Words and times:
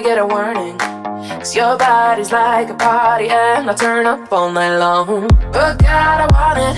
Gotta 0.00 0.08
get 0.08 0.18
a 0.18 0.26
warning. 0.26 0.78
Cause 0.78 1.56
your 1.56 1.76
body's 1.76 2.32
like 2.32 2.70
a 2.70 2.74
party, 2.74 3.28
and 3.28 3.68
I 3.68 3.74
turn 3.74 4.06
up 4.06 4.32
all 4.32 4.50
night 4.52 4.78
long. 4.78 5.28
But 5.52 5.78
God, 5.78 6.20
I 6.20 6.26
want 6.32 6.58
it, 6.58 6.76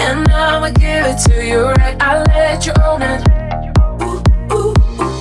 and 0.00 0.28
I'ma 0.28 0.70
give 0.70 1.06
it 1.06 1.18
to 1.26 1.44
you 1.44 1.68
right. 1.68 1.96
I 2.00 2.22
let 2.24 2.66
you 2.66 2.72
own 2.82 3.02
it. 3.02 3.22
Ooh, 4.02 4.22
ooh, 4.52 4.74
ooh. 5.00 5.14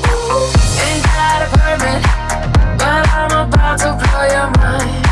Ain't 0.84 1.03
got 1.03 1.44
a 1.44 1.50
permit, 1.56 2.01
but 2.80 3.03
I'm 3.20 3.48
about 3.48 3.77
to 3.80 3.89
blow 4.00 4.24
your 4.36 4.50
mind. 4.60 5.06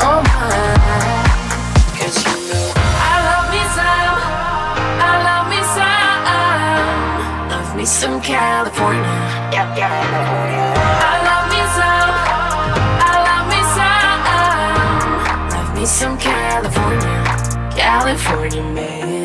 Oh 0.00 0.20
my. 0.24 0.48
Cause 1.98 2.16
you 2.24 2.34
know 2.48 2.72
I 2.76 3.14
love 3.28 3.46
me 3.52 3.62
some, 3.76 4.16
I 5.00 5.12
love 5.28 5.46
me 5.52 5.60
some. 5.74 6.24
Love 7.50 7.70
me 7.76 7.84
some 7.84 8.20
California. 8.20 9.14
California. 18.00 18.60
Man. 18.60 19.23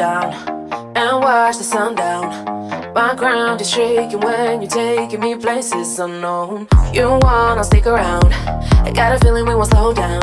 Down 0.00 0.32
and 0.96 1.20
watch 1.20 1.58
the 1.58 1.62
sun 1.62 1.94
down. 1.94 2.24
My 2.94 3.14
ground 3.14 3.60
is 3.60 3.68
shaking 3.68 4.20
when 4.20 4.62
you're 4.62 4.70
taking 4.70 5.20
me 5.20 5.34
places 5.36 5.98
unknown. 5.98 6.68
You 6.94 7.18
wanna 7.20 7.62
stick 7.64 7.86
around? 7.86 8.32
I 8.86 8.92
got 8.94 9.14
a 9.14 9.18
feeling 9.18 9.44
we 9.44 9.54
won't 9.54 9.68
slow 9.70 9.92
down. 9.92 10.22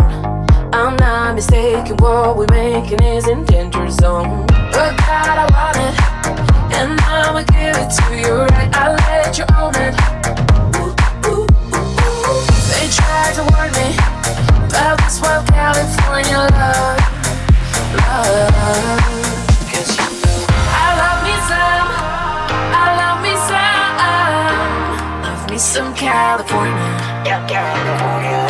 I'm 0.74 0.96
not 0.96 1.36
mistaken, 1.36 1.96
what 1.98 2.38
we're 2.38 2.48
making 2.50 3.04
is 3.04 3.28
in 3.28 3.46
danger 3.46 3.88
zone. 3.92 4.48
But 4.74 4.98
God, 4.98 5.38
I 5.44 5.48
want 5.56 5.78
it, 5.88 5.96
and 6.78 7.00
I'ma 7.00 7.44
give 7.44 7.78
it 7.78 7.90
to 7.98 8.06
you 8.24 8.34
right. 8.50 8.72
I 8.74 8.86
let 8.98 9.38
you 9.38 9.46
own 9.62 9.76
it. 9.86 9.94
They 12.72 12.88
tried 12.98 13.34
to 13.38 13.44
warn 13.54 13.72
me 13.78 13.88
about 14.70 14.98
this 15.04 15.22
wild 15.22 15.46
California 15.46 16.38
love 16.58 16.98
love. 17.94 19.27
Some, 21.58 21.90
I 22.82 22.86
love 23.02 23.20
me 23.26 23.34
some. 23.48 23.96
Love 25.24 25.44
me 25.50 25.58
some 25.58 25.94
California. 25.94 26.74
California. 27.48 28.47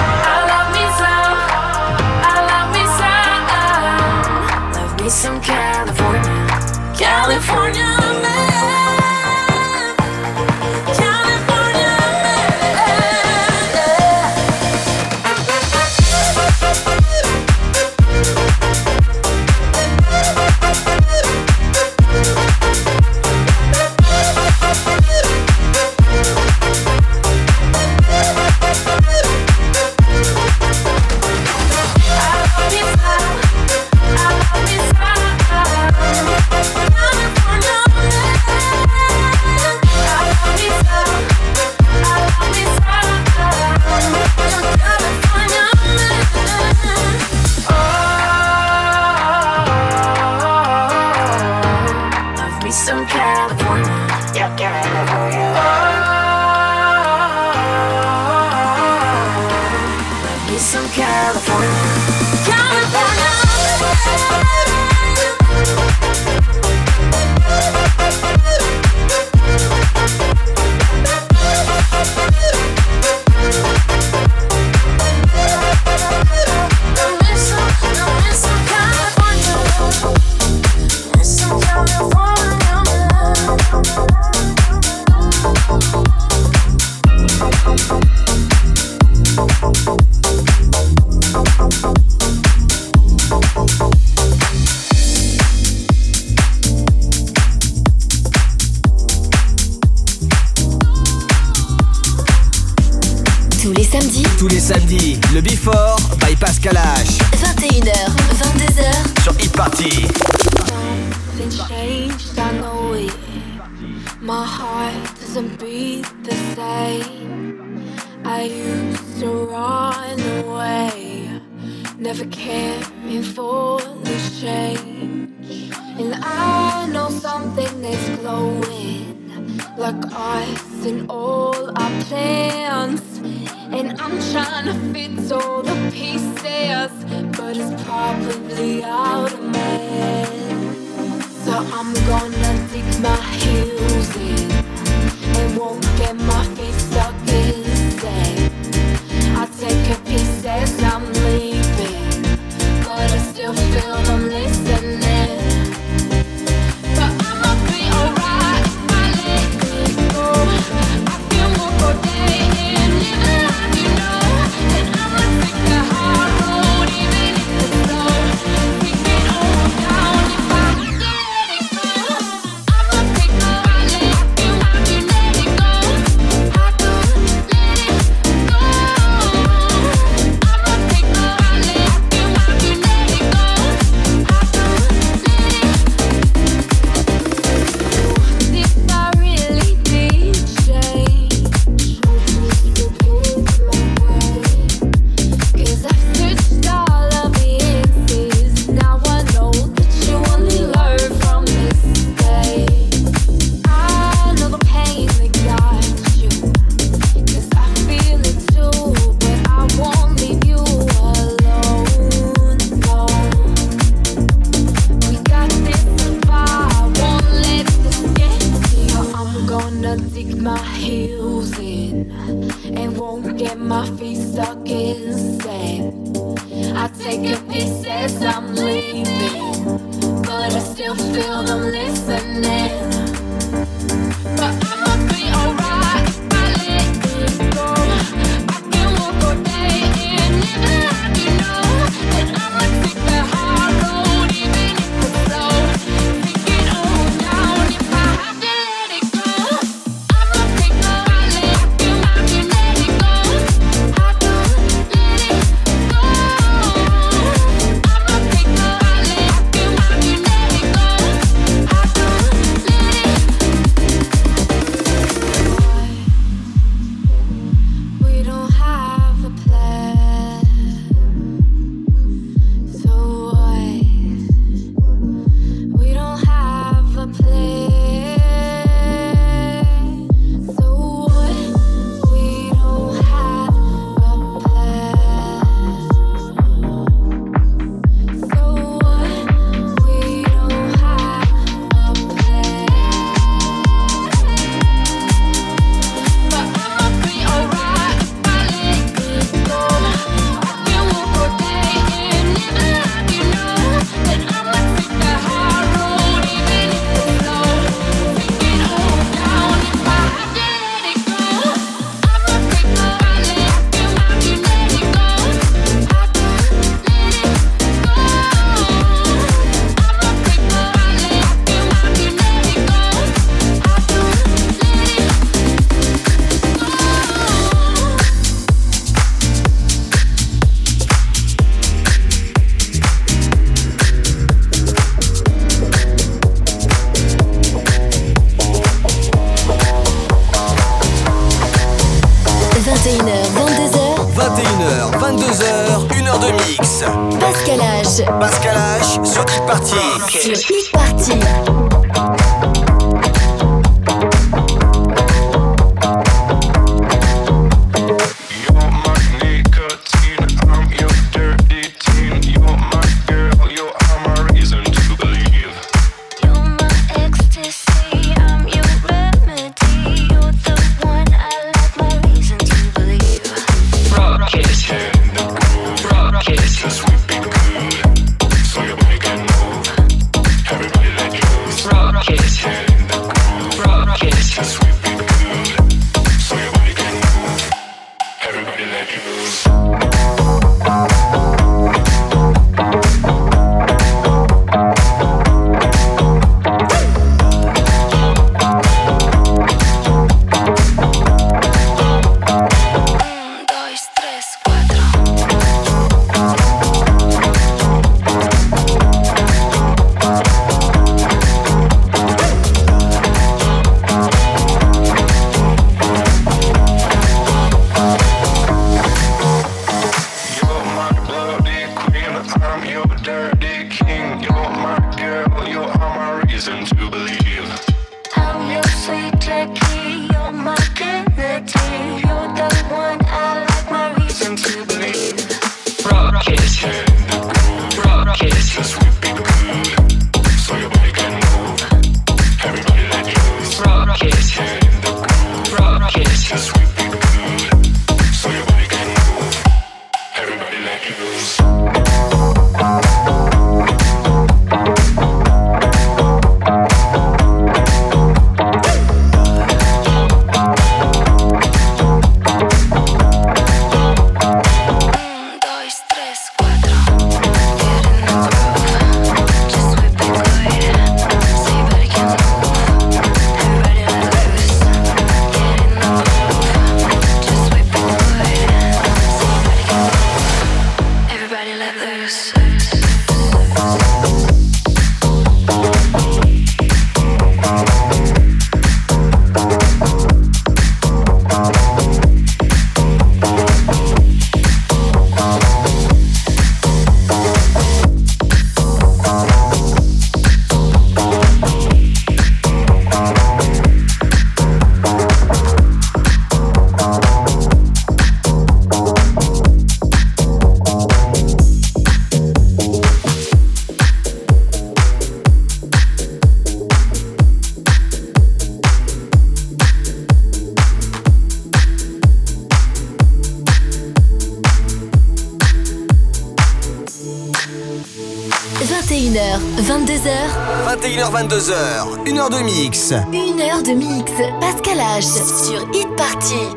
22h, 531.28 532.06
1h 532.06 532.30
de 532.30 532.44
mix. 532.44 532.92
1h 532.92 533.64
de 533.64 533.74
mix, 533.74 534.12
Pascal 534.40 534.78
H 534.78 535.04
sur 535.44 535.68
Hit 535.74 535.88
Party. 535.98 536.57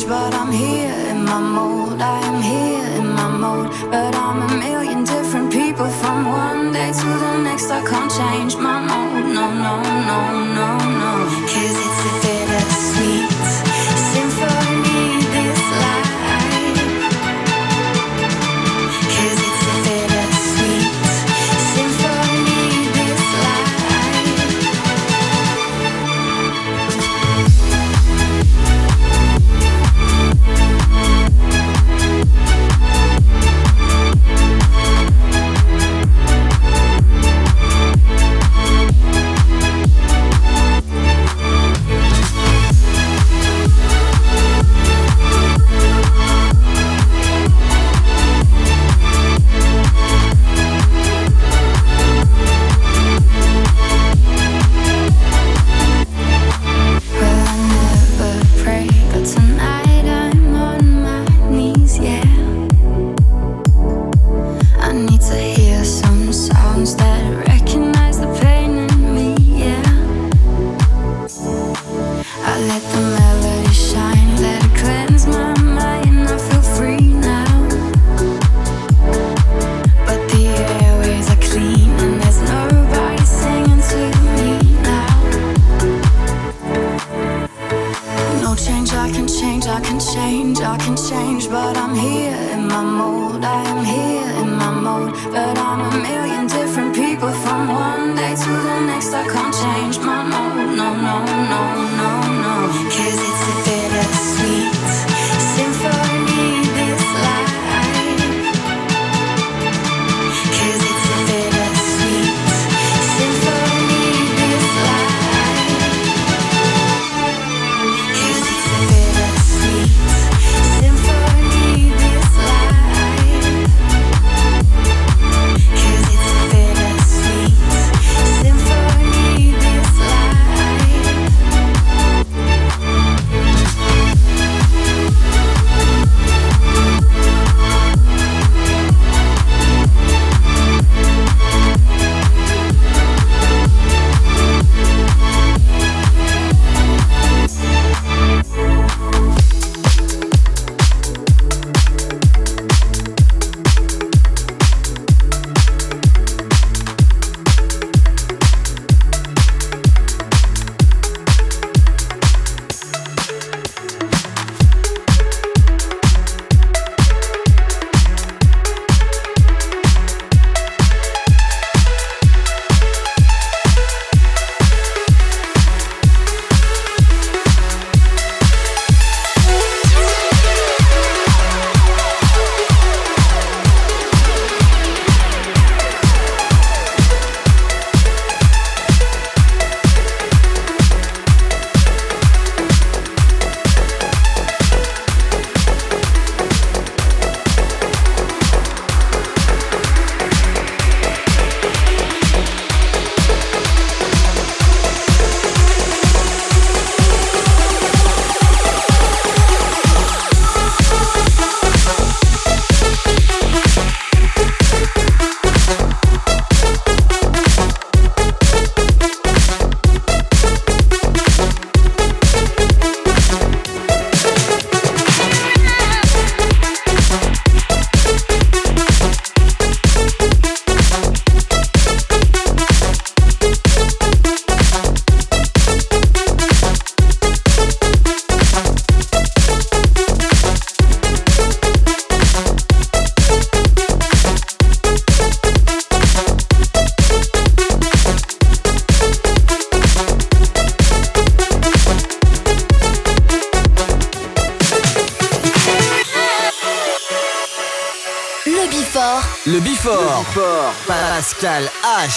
change, 0.00 0.08
but 0.08 0.34
I'm 0.34 0.52
here 0.52 0.94
in 1.10 1.24
my 1.24 1.40
mold. 1.40 2.00
I 2.00 2.20
am 2.26 2.42
here 2.42 3.00
in 3.00 3.12
my 3.14 3.28
mold. 3.28 3.70
But 3.90 4.14
I'm 4.14 4.42
a 4.42 4.56
million 4.56 5.04
different 5.04 5.52
people 5.52 5.88
from 5.88 6.26
one 6.26 6.72
day 6.72 6.92
to 6.92 7.06
the 7.06 7.42
next. 7.42 7.70
I 7.70 7.84
can't 7.84 8.10
change 8.10 8.56
my 8.56 8.80
mold. 8.80 9.24
No, 9.34 9.50
no, 9.50 9.82
no, 9.82 10.20
no, 10.54 10.78
no. 10.78 11.69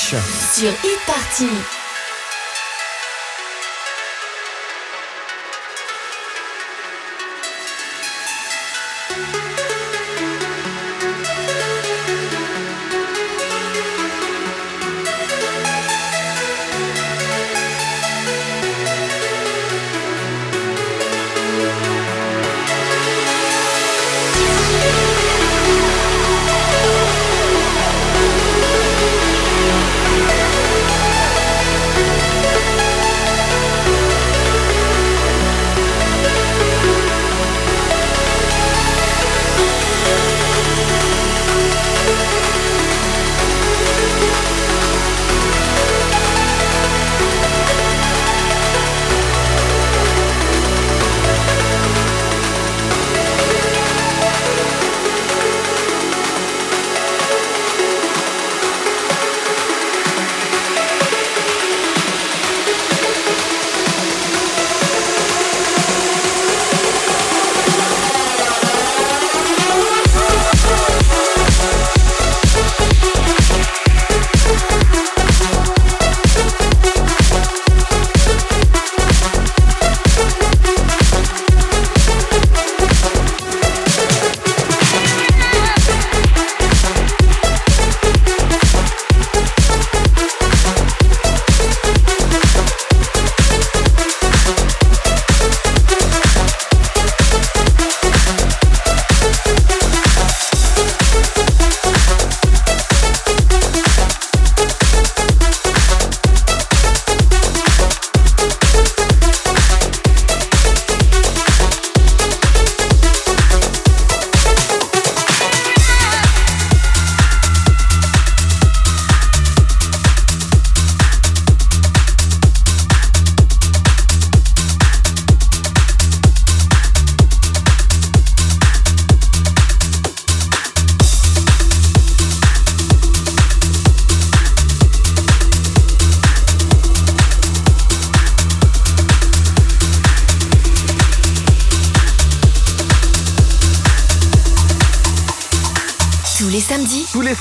Sur 0.04 0.20
e-party. 0.84 1.83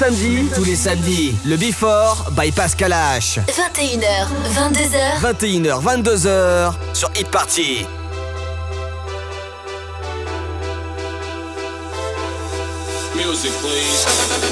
Samedis 0.03 0.49
Tous 0.57 0.65
les 0.65 0.75
samedis. 0.75 1.35
Le 1.45 1.57
Before 1.57 2.27
by 2.33 2.51
Pascal 2.51 2.93
H. 2.93 3.39
21h, 3.47 4.27
22h 4.53 5.21
21h, 5.23 5.81
22h 5.81 6.73
sur 6.93 7.11
Hit 7.15 7.29
Party. 7.29 7.87
Music 13.15 13.53
please– 13.61 14.49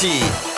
Party. 0.00 0.49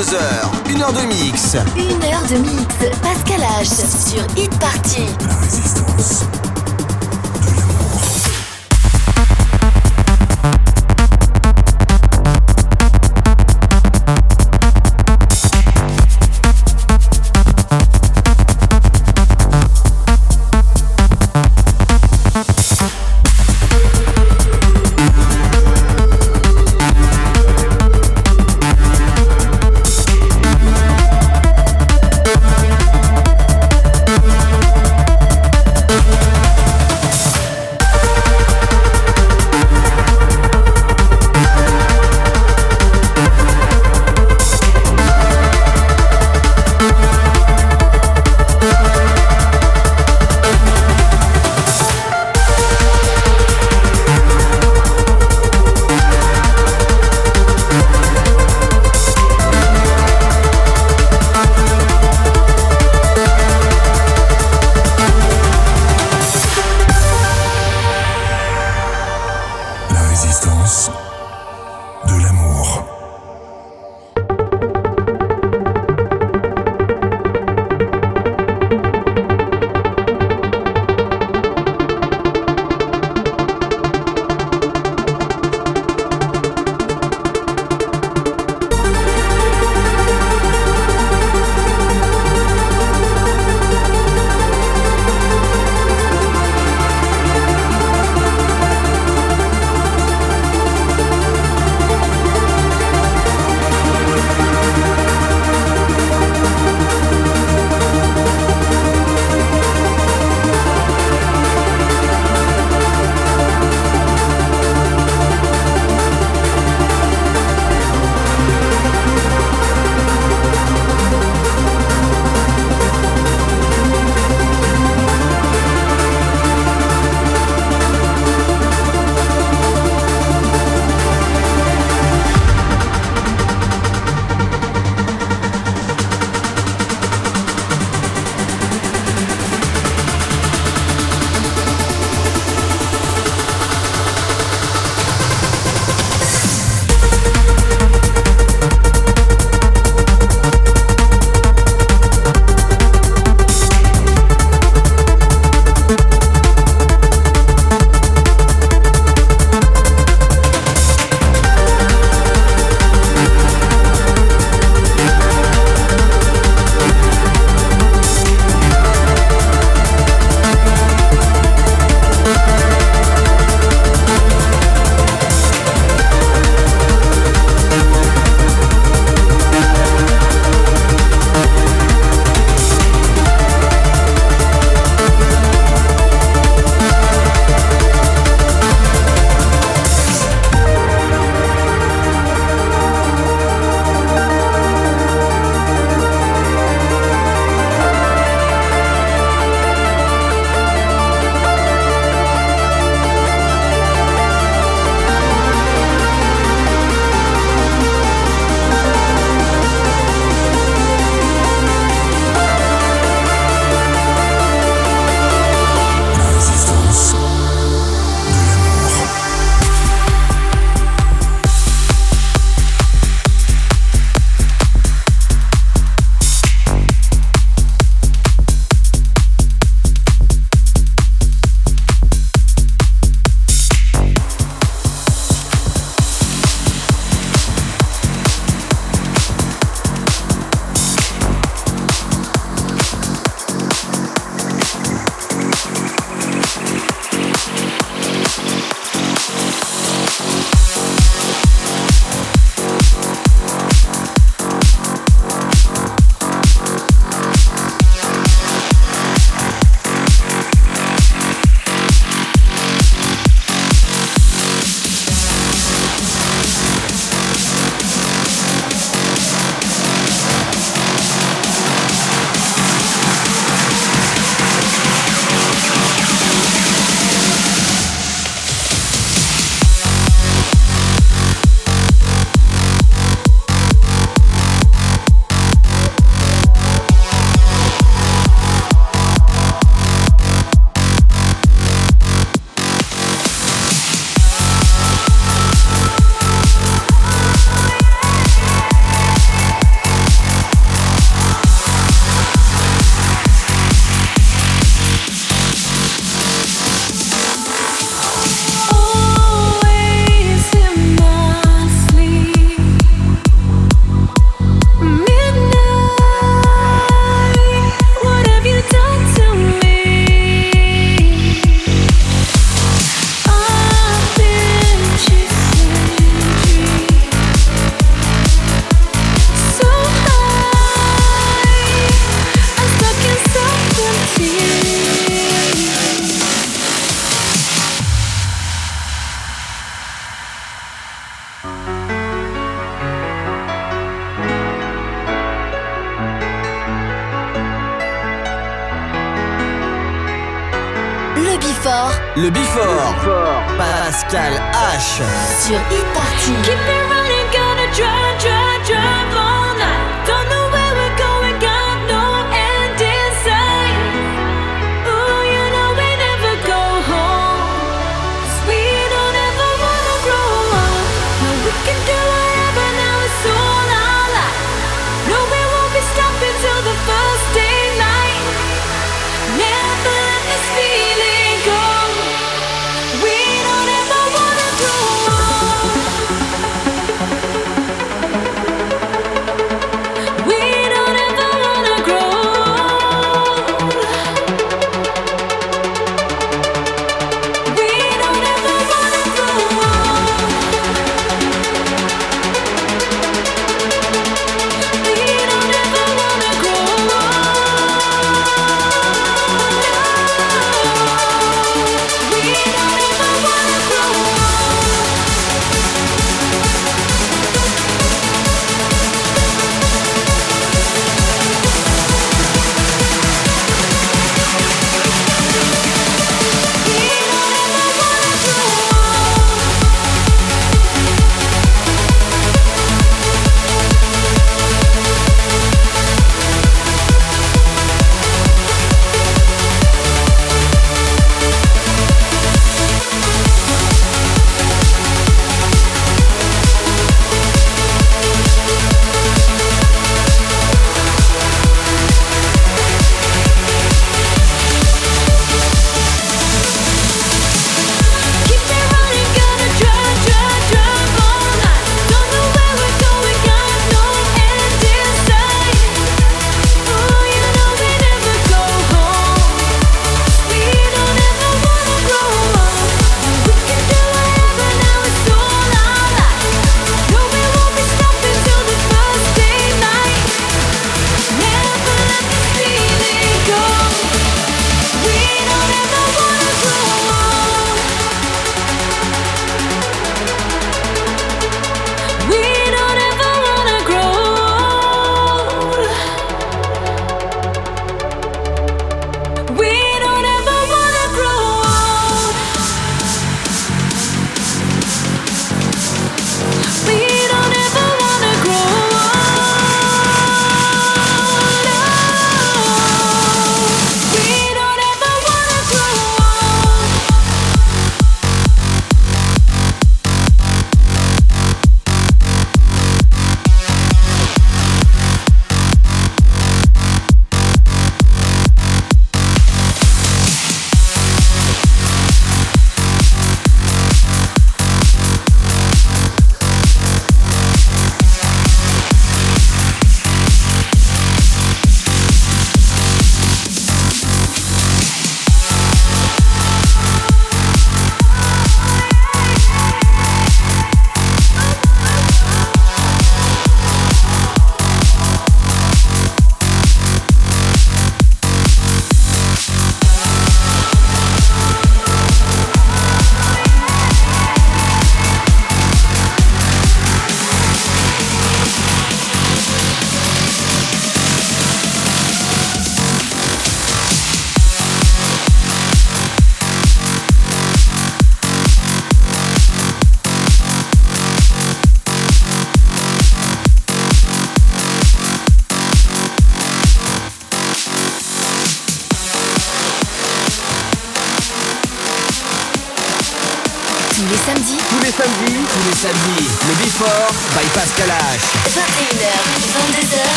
22h, 0.00 0.16
1 0.16 0.29